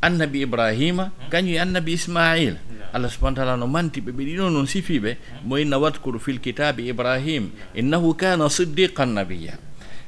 Annabi 0.03 0.43
ibrahima 0.45 1.11
kañum 1.31 1.57
e 1.57 1.59
annabi 1.59 1.93
ismaila 1.97 2.61
allah 2.93 3.09
subahana 3.11 3.37
taala 3.37 3.57
no 3.57 3.67
manti 3.67 4.01
ɓe 4.01 4.13
ɓe 4.13 4.23
ɗiɗo 4.25 4.51
noon 4.53 4.67
sifiiɓe 4.67 5.17
mo 5.45 5.57
inna 5.59 5.79
wadkuru 5.79 6.19
fil 6.21 6.39
kitabe 6.39 6.87
ibrahim 6.87 7.51
innahu 7.75 8.15
kana 8.15 8.49
siddiqan 8.49 9.13
nabiya 9.17 9.59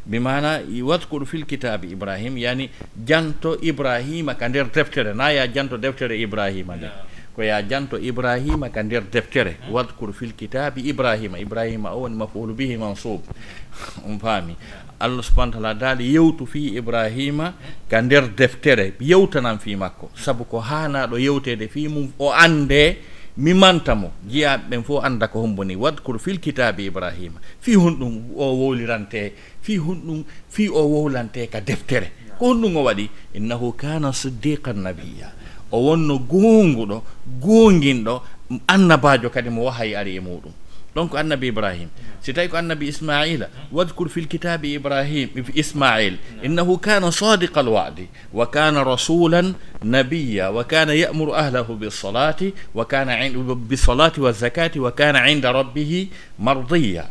mi 0.07 0.19
mana 0.19 0.61
wadkuru 0.65 1.27
fil 1.27 1.45
kitabe 1.45 1.85
ibrahim 1.93 2.39
yani 2.39 2.71
janto 2.97 3.59
ibrahima 3.61 4.35
ka 4.35 4.49
nder 4.49 4.71
deftere 4.73 5.13
na 5.15 5.29
ya 5.31 5.47
janto 5.47 5.77
deftere 5.77 6.17
ibrahima 6.17 6.77
nde 6.77 6.89
ko 7.39 7.47
ya 7.47 7.63
janto 7.63 7.95
ibrahima 8.03 8.67
ka 8.67 8.83
nder 8.83 9.07
deftere. 9.07 9.63
Wadkour 9.71 10.11
fil 10.11 10.35
kitabi 10.35 10.91
ibrahima. 10.91 11.39
Ibrahima 11.39 11.95
o 11.95 12.03
woni 12.03 12.19
mafulu 12.19 12.51
bihi 12.51 12.75
mansub. 12.75 13.23
On 14.11 14.19
faami. 14.19 14.59
Allah 14.99 15.23
subahana 15.23 15.55
taala 15.55 15.71
daali 15.79 16.11
yewtu 16.11 16.51
fi 16.51 16.75
ibrahima 16.75 17.55
ka 17.87 18.03
nder 18.03 18.35
deftere. 18.35 18.99
Yewtanan 18.99 19.63
fi 19.63 19.79
makko. 19.79 20.11
Sabu 20.19 20.51
ko 20.51 20.59
hanaɗo 20.59 21.15
yewtede 21.15 21.71
fi 21.71 21.87
mum 21.87 22.11
o 22.19 22.35
ande 22.35 22.99
mi 23.39 23.55
manta 23.55 23.95
mo. 23.95 24.11
Jiyaɓe 24.27 24.67
ɓen 24.75 24.83
fof 24.83 25.05
anda 25.07 25.31
ko 25.31 25.39
homboni 25.47 25.79
wadkour 25.79 26.19
fil 26.19 26.43
kitabi 26.43 26.91
ibrahima. 26.91 27.39
Fi 27.63 27.79
honɗum 27.79 28.35
o 28.35 28.51
wowlirante 28.67 29.31
fi 29.63 29.79
honɗum 29.79 30.27
fi 30.51 30.67
o 30.67 30.83
wowlante 30.91 31.47
ka 31.47 31.61
deftere. 31.63 32.11
Ko 32.35 32.51
honɗum 32.51 32.77
o 32.77 32.83
waɗi? 32.83 33.07
Innahu 33.39 33.79
kana 33.79 34.11
siddiqan 34.11 34.83
nabiya 34.83 35.39
o 35.71 35.79
wonno 35.87 36.19
goonguɗo 36.19 37.03
goonginɗo 37.41 38.23
annabajo 38.67 39.31
kadi 39.31 39.51
mo 39.51 39.65
wahay 39.69 39.97
ari 39.97 40.17
e 40.17 40.21
muɗum 40.21 40.53
donc 40.95 41.15
annabi 41.15 41.49
ibrahim 41.53 41.89
si 42.25 42.33
tawi 42.33 42.49
ko 42.49 42.57
annabi 42.57 42.89
ismaila 42.89 43.47
wadkur 43.73 44.09
fi 44.09 44.21
lkitabi 44.25 44.75
ibrahim 44.75 45.29
ismail 45.55 46.17
innahu 46.43 46.79
kana 46.81 47.13
sadiqa 47.13 47.61
alwadi 47.61 48.09
wa 48.33 48.47
kana 48.51 48.83
rasulan 48.85 49.55
nabiya 49.85 50.51
wa 50.51 50.65
kana 50.65 50.95
yamuru 50.97 51.37
ahlahu 51.37 51.77
bisalati 51.77 52.55
wa 52.75 52.85
kana 52.85 53.15
bisalati 53.69 54.21
wazakati 54.21 54.81
wa 54.81 54.91
kana 54.91 55.31
inda 55.31 55.53
rabbihi 55.53 56.11
mardiya 56.41 57.07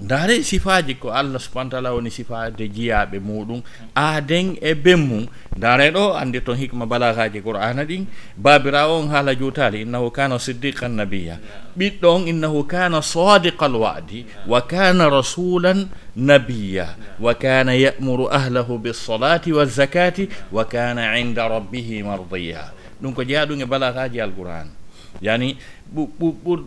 ndaare 0.00 0.42
sifaaji 0.44 0.94
ko 1.00 1.08
allah 1.12 1.40
subahana 1.40 1.70
taala 1.70 1.92
woni 1.96 2.10
sifaade 2.10 2.68
jiyaaɓe 2.68 3.16
muɗum 3.18 3.62
aaden 3.96 4.56
e 4.60 4.74
bemmum 4.74 5.24
ndaare 5.56 5.90
ɗo 5.90 6.12
anndi 6.20 6.40
toon 6.44 6.56
hikma 6.58 6.84
balagaji 6.86 7.40
qur'ana 7.40 7.84
ɗin. 7.84 8.04
Baabira 8.36 8.88
on 8.92 9.08
haala 9.08 9.32
juutaali. 9.34 9.82
Innahu 9.88 10.10
kana 10.12 10.36
siddiqan 10.38 10.92
nabiya 11.00 11.40
ɓiɗɗo 11.78 12.06
on 12.14 12.28
innahu 12.28 12.64
kana 12.68 13.00
sadiqa 13.02 13.68
lwadi 13.68 14.26
wa 14.46 14.60
kana 14.60 15.08
rasulan 15.08 15.88
nabiya 16.16 16.96
wa 17.20 17.32
kana 17.34 17.72
ya'muru 17.76 18.28
ahlahu 18.32 18.78
bisolati 18.78 19.52
wazakati 19.52 20.28
wa 20.52 20.64
kana 20.64 21.16
inda 21.20 21.48
rabbihi 21.48 22.02
mardiya 22.04 22.72
ɗum 23.00 23.12
ko 23.14 23.24
jeyaa 23.24 23.44
ɗum 23.48 23.60
e 23.60 23.64
balagaji 23.68 24.20
alqur'ana 24.20 24.72
yani 25.22 25.56
ɓur 25.94 26.58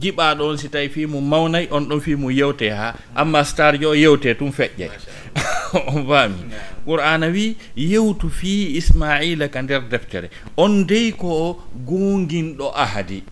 jiɓa 0.00 0.34
ɗon 0.38 0.56
si 0.56 0.68
tawi 0.68 0.88
fii 0.88 1.06
mum 1.06 1.24
mawnayi 1.28 1.68
on 1.70 1.88
ɗon 1.88 2.00
fii 2.00 2.16
yewte 2.38 2.70
ha. 2.70 2.94
Amma 3.14 3.44
star 3.44 3.76
jo 3.80 3.94
yewte 3.94 4.34
tum 4.38 4.50
feƴƴe. 4.52 4.90
On 5.92 6.06
faami. 6.06 6.48
Qur'ana 6.86 7.28
wi 7.28 7.56
yewtu 7.76 8.30
fi 8.30 8.76
ismaila 8.76 9.48
ka 9.48 9.62
nder 9.62 9.82
deftere. 9.88 10.30
On 10.56 10.84
dey 10.86 11.12
ko 11.12 11.28
o 11.28 12.72
ahadi. 12.74 13.22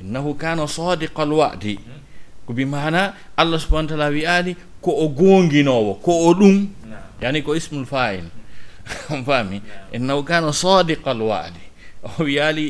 Innahu 0.00 0.34
kana 0.34 0.66
sadiqal 0.66 1.30
wa'di. 1.32 1.78
Ko 2.46 2.52
bimana 2.52 3.14
allah 3.36 3.58
subahana 3.58 3.88
taala 3.88 4.10
wi'aali 4.10 4.56
ko 4.82 4.90
o 4.90 5.08
gonginowo 5.08 6.00
ko 6.02 6.12
o 6.28 6.34
ɗum. 6.34 6.66
Yani 7.22 7.42
ko 7.42 7.54
ismul 7.54 7.86
fa'il. 7.86 8.24
On 9.12 9.22
faami. 9.24 9.62
Innahu 9.92 10.24
kana 10.24 10.52
sadiqal 10.52 11.20
wa'di. 11.20 11.69
o 12.02 12.24
wiyali 12.24 12.64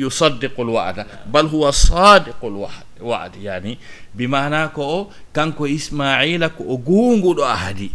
yusaddiqu 0.00 0.62
l 0.64 0.70
wada 0.70 1.06
bal 1.26 1.46
huwa 1.48 1.72
sadiqu 1.72 2.46
l 2.48 2.66
wad 3.00 3.32
yani 3.40 3.78
bimana 4.14 4.68
ko 4.68 4.82
o 4.82 5.10
kanko 5.32 5.66
ismaila 5.66 6.48
ko 6.48 6.64
o 6.68 6.76
gunguɗo 6.76 7.44
ahadi. 7.44 7.90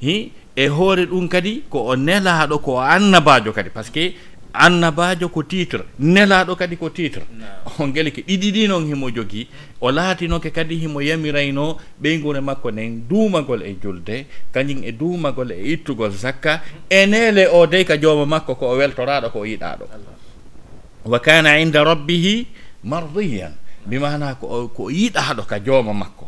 Hi 0.00 0.32
e 0.56 0.66
hoore 0.68 1.06
ɗum 1.06 1.28
kadi 1.28 1.62
ko 1.70 1.78
o 1.90 1.96
nelaɗo 1.96 2.58
ko 2.62 2.72
o 2.72 2.80
annabajo 2.80 3.52
kadi 3.52 3.70
par 3.70 3.84
ce 3.84 3.90
que 3.90 4.14
annabajo 4.52 5.28
ko 5.28 5.42
titre 5.42 5.84
nelaɗo 5.98 6.56
kadi 6.56 6.76
ko 6.76 6.90
titre. 6.90 7.22
On 7.78 7.88
gueli 7.92 8.10
ke 8.12 8.22
ɗiɗi 8.22 8.48
ɗi 8.52 8.68
noon 8.68 8.86
himo 8.86 9.10
jogii 9.10 9.46
o 9.80 9.90
laatinoke 9.90 10.50
kadi 10.50 10.76
himo 10.76 11.00
yamirayno 11.00 11.76
ɓeygure 12.02 12.40
makko 12.40 12.70
nden 12.70 13.02
duumagol 13.08 13.62
e 13.62 13.76
julde 13.82 14.26
kañum 14.52 14.84
e 14.84 14.92
duumagol 14.92 15.52
e 15.52 15.72
ittugol 15.72 16.10
zakka 16.10 16.62
enele 16.90 17.46
o 17.52 17.66
dey 17.66 17.84
ka 17.84 17.96
jooma 17.96 18.26
makko 18.26 18.54
ko 18.54 18.66
o 18.70 18.76
weltoraɗo 18.76 19.30
ko 19.32 19.40
o 19.40 19.44
yiɗaɗo. 19.46 19.84
Wa 21.04 21.18
kana 21.20 21.58
inda 21.60 21.84
rabbihi 21.84 22.46
mardiyan 22.84 23.52
bimana 23.86 24.34
ko 24.34 24.68
ko 24.68 24.90
yiɗaɗo 24.90 25.46
ka 25.46 25.58
jooma 25.60 25.92
makko. 25.94 26.26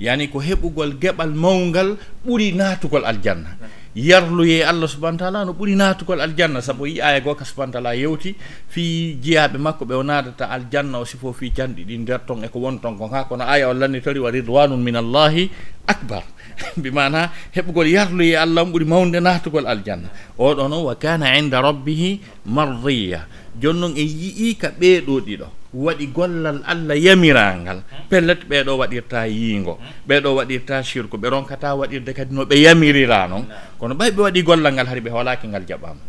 Yani 0.00 0.28
ko 0.28 0.40
heɓugol 0.40 0.96
geɓal 1.00 1.34
mawgal 1.34 1.96
ɓuri 2.26 2.52
naatugol 2.56 3.04
aljanna. 3.04 3.56
yarluye 3.94 4.62
allah 4.64 4.86
subahana 4.88 5.18
taala 5.18 5.44
no 5.44 5.52
ɓuri 5.52 5.74
naatugol 5.76 6.20
aljanna. 6.20 6.62
Sabu 6.62 6.86
yiya 6.86 7.16
e 7.18 7.20
gooka 7.20 7.44
subahana 7.44 7.72
taala 7.72 7.94
yewti 7.94 8.34
fii 8.68 9.18
jeyaaɓe 9.22 9.58
makko 9.58 9.84
ɓe 9.84 9.94
o 9.98 10.02
naadata 10.02 10.46
aljanna 10.50 10.98
o 10.98 11.04
sifo 11.04 11.32
fii 11.32 11.50
janɗi 11.56 11.82
ɗi 11.84 11.94
nder 11.98 12.20
ton 12.26 12.44
eko 12.44 12.58
won 12.58 12.78
ton 12.78 12.96
kon. 12.96 13.10
Haa 13.10 13.24
kono 13.24 13.44
aya 13.44 13.68
o 13.68 13.74
lannitori 13.74 14.18
wa 14.20 14.30
ridwanum 14.30 14.78
min 14.80 14.96
allahi 14.96 15.50
akbar. 15.86 16.22
Mbi 16.78 16.90
mana 16.90 17.30
heɓugol 17.54 17.88
yarluye 17.90 18.36
allah 18.38 18.62
on 18.62 18.70
ɓuri 18.72 18.84
mawde 18.86 19.18
naatugol 19.20 19.66
aljanna. 19.66 20.08
Oɗo 20.38 20.68
noon 20.68 20.84
wa 20.86 20.94
kana 20.94 21.34
inda 21.38 21.60
rabbihi 21.60 22.20
mardiya. 22.46 23.26
Jooni 23.60 23.80
noon 23.80 23.92
en 23.98 24.06
yiyii 24.06 24.54
ka 24.56 24.68
ɓeeɗoo 24.70 25.20
ɗiɗo 25.26 25.46
waɗi 25.74 26.06
gollal 26.12 26.62
allah 26.66 26.96
yamirangal. 26.98 27.82
Pellet 28.08 28.42
ɓeeɗo 28.48 28.78
waɗirta 28.78 29.26
yiingo. 29.26 29.78
Ɓeeɗo 30.08 30.34
waɗirta 30.34 30.82
sirku 30.82 31.16
ɓe 31.16 31.28
ronkata 31.30 31.74
waɗirde 31.74 32.12
kadi 32.14 32.34
no 32.34 32.44
ɓe 32.44 32.56
yamirira 32.60 33.28
noon 33.28 33.46
kono 33.78 33.94
ɓay 33.94 34.10
ɓe 34.10 34.20
waɗi 34.22 34.42
gollal 34.42 34.72
ngal 34.74 34.86
hari 34.86 35.00
ɓe 35.00 35.10
hoolaki 35.10 35.46
ngal 35.48 35.64
jaɓama 35.66 36.02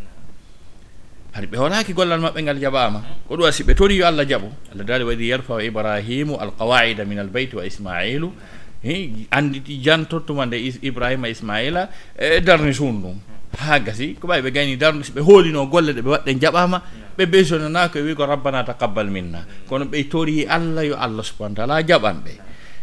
hani 1.31 1.47
ɓe 1.47 1.57
hoolaki 1.57 1.93
gollal 1.93 2.19
maɓɓe 2.19 2.39
ngal 2.43 2.59
jaɓama 2.59 2.99
ko 3.27 3.35
ɗum 3.37 3.45
asi 3.47 3.63
ɓe 3.63 3.73
tori 3.75 3.95
yo 3.97 4.05
allah 4.07 4.25
jaɓo 4.25 4.49
allah 4.73 4.83
daali 4.85 5.03
waɗi 5.03 5.25
yarfaw 5.31 5.59
ibrahimu 5.61 6.35
alqawaida 6.41 7.05
min 7.05 7.19
albeyti 7.19 7.55
wa 7.55 7.63
ismailu. 7.65 8.33
Andi 9.31 9.61
jantottuma 9.79 10.45
nde 10.45 10.57
ibrahima 10.81 11.29
ismaila 11.29 11.87
e 12.17 12.41
darni 12.41 12.73
suun 12.73 12.97
ɗum 13.01 13.15
ha 13.59 13.79
gasi 13.79 14.15
ko 14.19 14.27
ɓawi 14.27 14.41
ɓe 14.41 14.51
gayni 14.51 14.75
darde 14.75 15.03
so 15.03 15.13
ɓe 15.13 15.21
hoolino 15.21 15.67
golle 15.69 15.93
ɗe 15.93 16.01
ɓe 16.01 16.09
waɗɗe 16.09 16.39
jaɓama 16.41 16.81
ɓe 17.17 17.23
besonanaka 17.25 17.99
wi 17.99 18.15
ko 18.15 18.25
rabbana 18.25 18.63
taqabbal 18.63 19.07
minna. 19.11 19.45
Kono 19.67 19.85
ɓe 19.85 20.09
tori 20.09 20.45
allah 20.47 20.83
yo 20.85 20.95
allah 20.95 21.23
subahana 21.23 21.55
taala 21.55 21.83
jaɓan 21.83 22.17
ɓe 22.25 22.33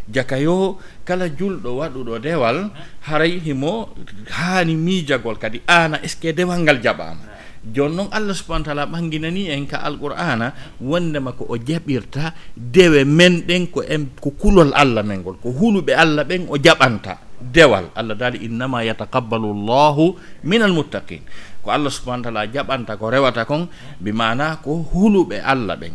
jaka 0.09 0.41
yo 0.41 0.79
kala 1.05 1.29
julɗo 1.29 1.69
waɗuɗo 1.85 2.15
dewal 2.25 2.73
haray 3.05 3.39
himo 3.45 3.93
haani 4.33 4.73
miijagol 4.75 5.37
kadi 5.37 5.61
ana 5.69 6.01
est 6.03 6.17
ce 6.17 6.21
que 6.21 6.33
dewal 6.33 6.65
ngal 6.65 6.81
jaɓama 6.81 7.25
joni 7.75 7.93
noon 7.97 8.09
allah 8.11 8.33
subahana 8.33 8.65
taala 8.65 8.87
ɓanginani 8.89 9.53
en 9.53 9.67
ka 9.69 9.85
alqur'ana 9.85 10.53
wondema 10.81 11.33
ko 11.37 11.45
o 11.53 11.57
jaɓirta 11.61 12.33
dewe 12.57 13.05
men 13.05 13.45
ɗen 13.45 13.69
ko 13.69 13.83
en 13.85 14.09
ko 14.21 14.31
kulol 14.33 14.73
allah 14.73 15.03
men 15.05 15.21
ngol 15.21 15.37
ko 15.45 15.53
huluɓe 15.53 15.93
allah 15.93 16.25
ɓen 16.25 16.49
o 16.49 16.57
jaɓanta 16.57 17.29
dewal. 17.41 17.91
Allah 17.95 18.15
daali 18.19 18.43
innama 18.45 18.83
yataqabbalu 18.83 19.55
llahu 19.55 20.19
min 20.45 20.59
almuttaqin 20.63 21.23
ko 21.69 21.77
allah 21.77 21.93
subahana 21.93 22.25
taala 22.25 22.49
jaɓanta 22.49 22.97
ko 22.97 23.13
rewata 23.13 23.45
kon 23.45 23.69
bimana 24.01 24.57
ko 24.65 24.81
huluɓe 24.89 25.37
allah 25.45 25.77
ɓen. 25.77 25.93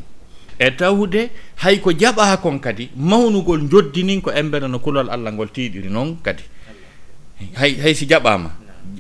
E 0.62 0.70
tawde 0.78 1.22
hay 1.66 1.82
ko 1.82 1.90
jaɓa 1.92 2.38
kon 2.38 2.60
kadi 2.62 2.94
mawnugol 2.96 3.66
joddinin 3.72 4.22
ko 4.22 4.30
embere 4.30 4.68
no 4.70 4.78
kulal 4.78 5.10
allah 5.10 5.34
ngol 5.34 5.50
tiiɗiri 5.50 5.90
noon 5.90 6.22
kadi. 6.22 6.44
Hay 7.58 7.74
hay 7.82 7.94
si 7.98 8.06
jaɓama. 8.06 8.50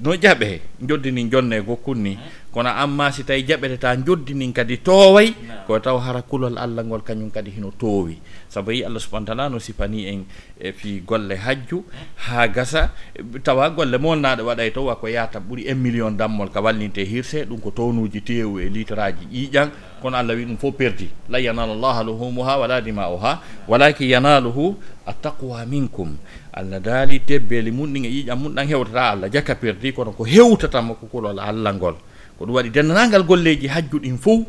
No 0.01 0.15
jaɓe 0.17 0.61
joddinin 0.81 1.29
jonne 1.29 1.61
gokkun 1.61 2.01
ni 2.01 2.17
kono 2.53 2.69
amma 2.69 3.09
si 3.11 3.23
tawi 3.25 3.41
jaɓeteta 3.43 3.97
joddinin 4.05 4.53
kadi 4.53 4.77
tooway 4.77 5.33
ko 5.65 5.79
taw 5.81 5.97
hara 5.97 6.21
kulol 6.21 6.53
allah 6.57 6.85
ngol 6.85 7.01
kañum 7.01 7.33
kadi 7.33 7.49
hino 7.49 7.73
toowi. 7.73 8.21
Sabu 8.47 8.71
yi 8.71 8.85
allah 8.85 9.01
subahana 9.01 9.25
taala 9.25 9.49
no 9.49 9.57
sifani 9.57 10.05
en 10.05 10.21
e 10.61 10.69
fi 10.71 11.01
golle 11.01 11.33
hajju 11.33 11.81
ha 12.29 12.45
gasa 12.47 12.93
e 13.17 13.23
tawa 13.41 13.69
golle 13.73 13.97
molnaɗo 13.97 14.45
waɗay 14.45 14.69
to 14.69 14.85
wa 14.85 14.95
ko 15.01 15.07
yata 15.09 15.39
ɓuuri 15.41 15.65
un 15.73 15.81
million 15.81 16.11
dammol 16.13 16.49
ka 16.53 16.61
wallinte 16.61 17.01
hirse 17.01 17.41
ɗum 17.49 17.57
ko 17.59 17.71
townuji 17.71 18.21
tewu 18.21 18.59
e 18.61 18.69
litraji 18.69 19.25
ƴiƴan 19.33 19.69
kono 20.01 20.17
allah 20.17 20.35
wi 20.37 20.45
ɗum 20.45 20.57
fof 20.61 20.75
perdi. 20.77 21.09
La 21.29 21.39
yanalu 21.39 21.73
llaha 21.81 22.03
luhumuha 22.05 22.57
wala 22.61 22.81
dima 22.81 23.09
oha 23.09 23.41
walakin 23.67 24.05
yanaluhu 24.09 24.77
attaqwa 25.09 25.65
minkum. 25.65 26.17
Allah 26.53 26.77
daali 26.79 27.19
tebbeli 27.25 27.71
mum 27.71 27.89
ɗin 27.89 28.05
e 28.05 28.09
ƴiƴam 28.21 28.37
mum 28.37 28.53
ɗan 28.53 28.67
hewtata 28.69 29.09
allah 29.09 29.29
jakka 29.33 29.55
perdi. 29.55 29.89
Kono 29.91 30.11
ko 30.13 30.23
hewtatama 30.23 30.93
ko 30.93 31.09
kulol 31.09 31.39
allah 31.41 31.73
ngol. 31.73 31.97
ko 32.37 32.45
ɗum 32.45 32.55
waɗi 32.55 32.69
denndanangal 32.69 33.23
golleeji 33.23 33.67
hajjuɗin 33.67 34.17
fof 34.17 34.41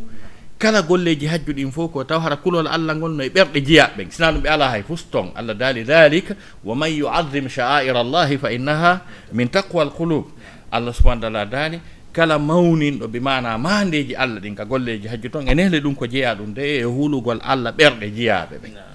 kala 0.58 0.82
golleeji 0.82 1.26
hajjuɗin 1.26 1.70
fof 1.72 1.92
ko 1.92 2.04
taw 2.04 2.18
hara 2.20 2.36
kulol 2.36 2.66
allah 2.66 2.94
ngol 2.96 3.12
no 3.16 3.22
e 3.24 3.28
ɓerɗe 3.28 3.60
jeyaɓe 3.66 3.96
ɓen 3.96 4.10
sina 4.10 4.32
ɗum 4.32 4.42
ɓe 4.42 4.48
alaa 4.48 4.70
hay 4.70 4.82
fustong 4.82 5.32
allah 5.34 5.54
daali 5.54 5.84
dalika 5.84 6.34
wa 6.64 6.74
man 6.74 6.90
yuadim 6.92 7.48
sha'aira 7.48 8.00
allahi 8.00 8.38
fa 8.38 8.48
innaha 8.52 9.00
min 9.32 9.48
taqwa 9.48 9.82
al 9.82 9.90
qulub 9.92 10.24
allah 10.70 10.92
subahana 10.94 11.20
taala 11.20 11.44
daali 11.46 11.78
kala 12.12 12.38
mawninɗo 12.38 13.06
ɓe 13.10 13.20
mana 13.20 13.58
mandeji 13.58 14.14
allah 14.16 14.40
ɗin 14.40 14.54
ka 14.54 14.64
golleji 14.64 15.08
hajju 15.08 15.28
ton 15.30 15.44
e 15.48 15.54
nehle 15.54 15.80
ɗum 15.80 15.94
ko 15.94 16.06
jeeya 16.06 16.34
ɗum 16.34 16.54
de 16.54 16.62
e 16.80 16.82
huulugol 16.84 17.40
allah 17.42 17.72
ɓerɗe 17.74 18.06
jeyaɓe 18.14 18.56
ɓen 18.62 18.93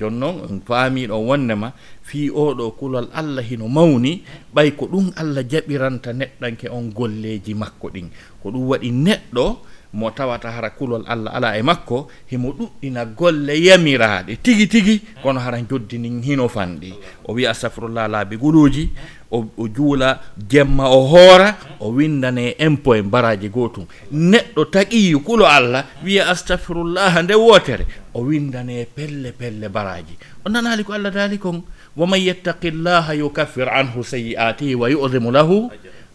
joni 0.00 0.16
noon 0.18 0.36
on 0.48 0.60
faamiɗon 0.66 1.22
wondema 1.28 1.72
fi 2.02 2.30
oɗo 2.30 2.70
kulal 2.80 3.08
allah 3.12 3.44
hino 3.44 3.68
mawni 3.68 4.22
ɓay 4.54 4.70
ko 4.76 4.86
ɗum 4.92 5.12
allah 5.16 5.44
jaɓiranta 5.50 6.12
neɗɗanke 6.12 6.66
on 6.72 6.88
golleji 6.96 7.54
makko 7.54 7.88
ɗin. 7.94 8.08
Ko 8.42 8.50
ɗum 8.50 8.64
waɗi 8.70 8.90
neɗɗo 8.90 9.44
mo 9.92 10.10
tawata 10.10 10.50
hara 10.50 10.70
kulol 10.70 11.02
allah 11.06 11.34
ala 11.34 11.58
e 11.58 11.62
makko 11.62 12.08
himo 12.30 12.52
ɗuɗɗina 12.52 13.04
golle 13.16 13.54
yamiraaɗe 13.58 14.36
tigi 14.42 14.66
tigi 14.68 15.00
kono 15.22 15.40
haran 15.40 15.66
joddini 15.68 16.22
hino 16.22 16.48
fanɗi. 16.48 16.94
O 17.26 17.32
wiya 17.34 17.50
astahfirullah 17.50 18.08
laabi 18.08 18.36
guluuji 18.36 18.90
o 19.30 19.46
juula 19.68 20.18
jemma 20.36 20.88
o 20.90 21.06
hoora 21.06 21.56
o 21.80 21.90
windane 21.90 22.54
impo 22.58 22.94
e 22.96 23.02
mbaraji 23.02 23.48
gootum 23.48 23.86
neɗɗo 24.12 24.64
taqiyi 24.70 25.14
kulo 25.22 25.46
allah 25.46 25.84
wiya 26.04 26.28
astahfirullah 26.30 27.22
nde 27.22 27.34
wootere 27.34 27.86
o 28.14 28.20
windane 28.22 28.86
pelle 28.94 29.32
pelle 29.32 29.68
baraji. 29.68 30.14
O 30.44 30.48
nanaali 30.50 30.84
ko 30.84 30.92
allah 30.92 31.10
daali 31.10 31.38
kon 31.38 31.62
waman 31.96 32.20
yettaqillaha 32.20 33.14
yukaffir 33.14 33.68
anhu 33.68 34.02
sayi'atihi 34.06 34.74
wa 34.74 34.86
yudimu 34.90 35.30
lahu 35.30 35.70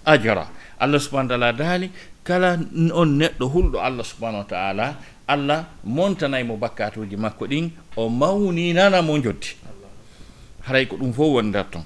ajra. 0.06 0.48
Allah 0.80 1.00
subahana 1.00 1.30
taala 1.30 1.54
daali 1.56 1.88
kala 2.28 2.58
on 3.00 3.10
neɗɗo 3.22 3.46
hulɗo 3.54 3.78
allah 3.88 4.04
subahanahu 4.12 4.44
wa 4.44 4.50
taala 4.50 4.86
allah 5.28 5.60
montanayi 5.86 6.44
mo 6.44 6.58
bakkatuji 6.58 7.16
makko 7.18 7.46
ɗin 7.52 7.70
o 7.96 8.10
mawninana 8.10 9.02
mo 9.06 9.14
joddi 9.22 9.50
haray 10.66 10.86
ko 10.90 10.96
ɗum 10.98 11.14
fof 11.14 11.30
woni 11.38 11.50
nder 11.50 11.66
ton 11.72 11.84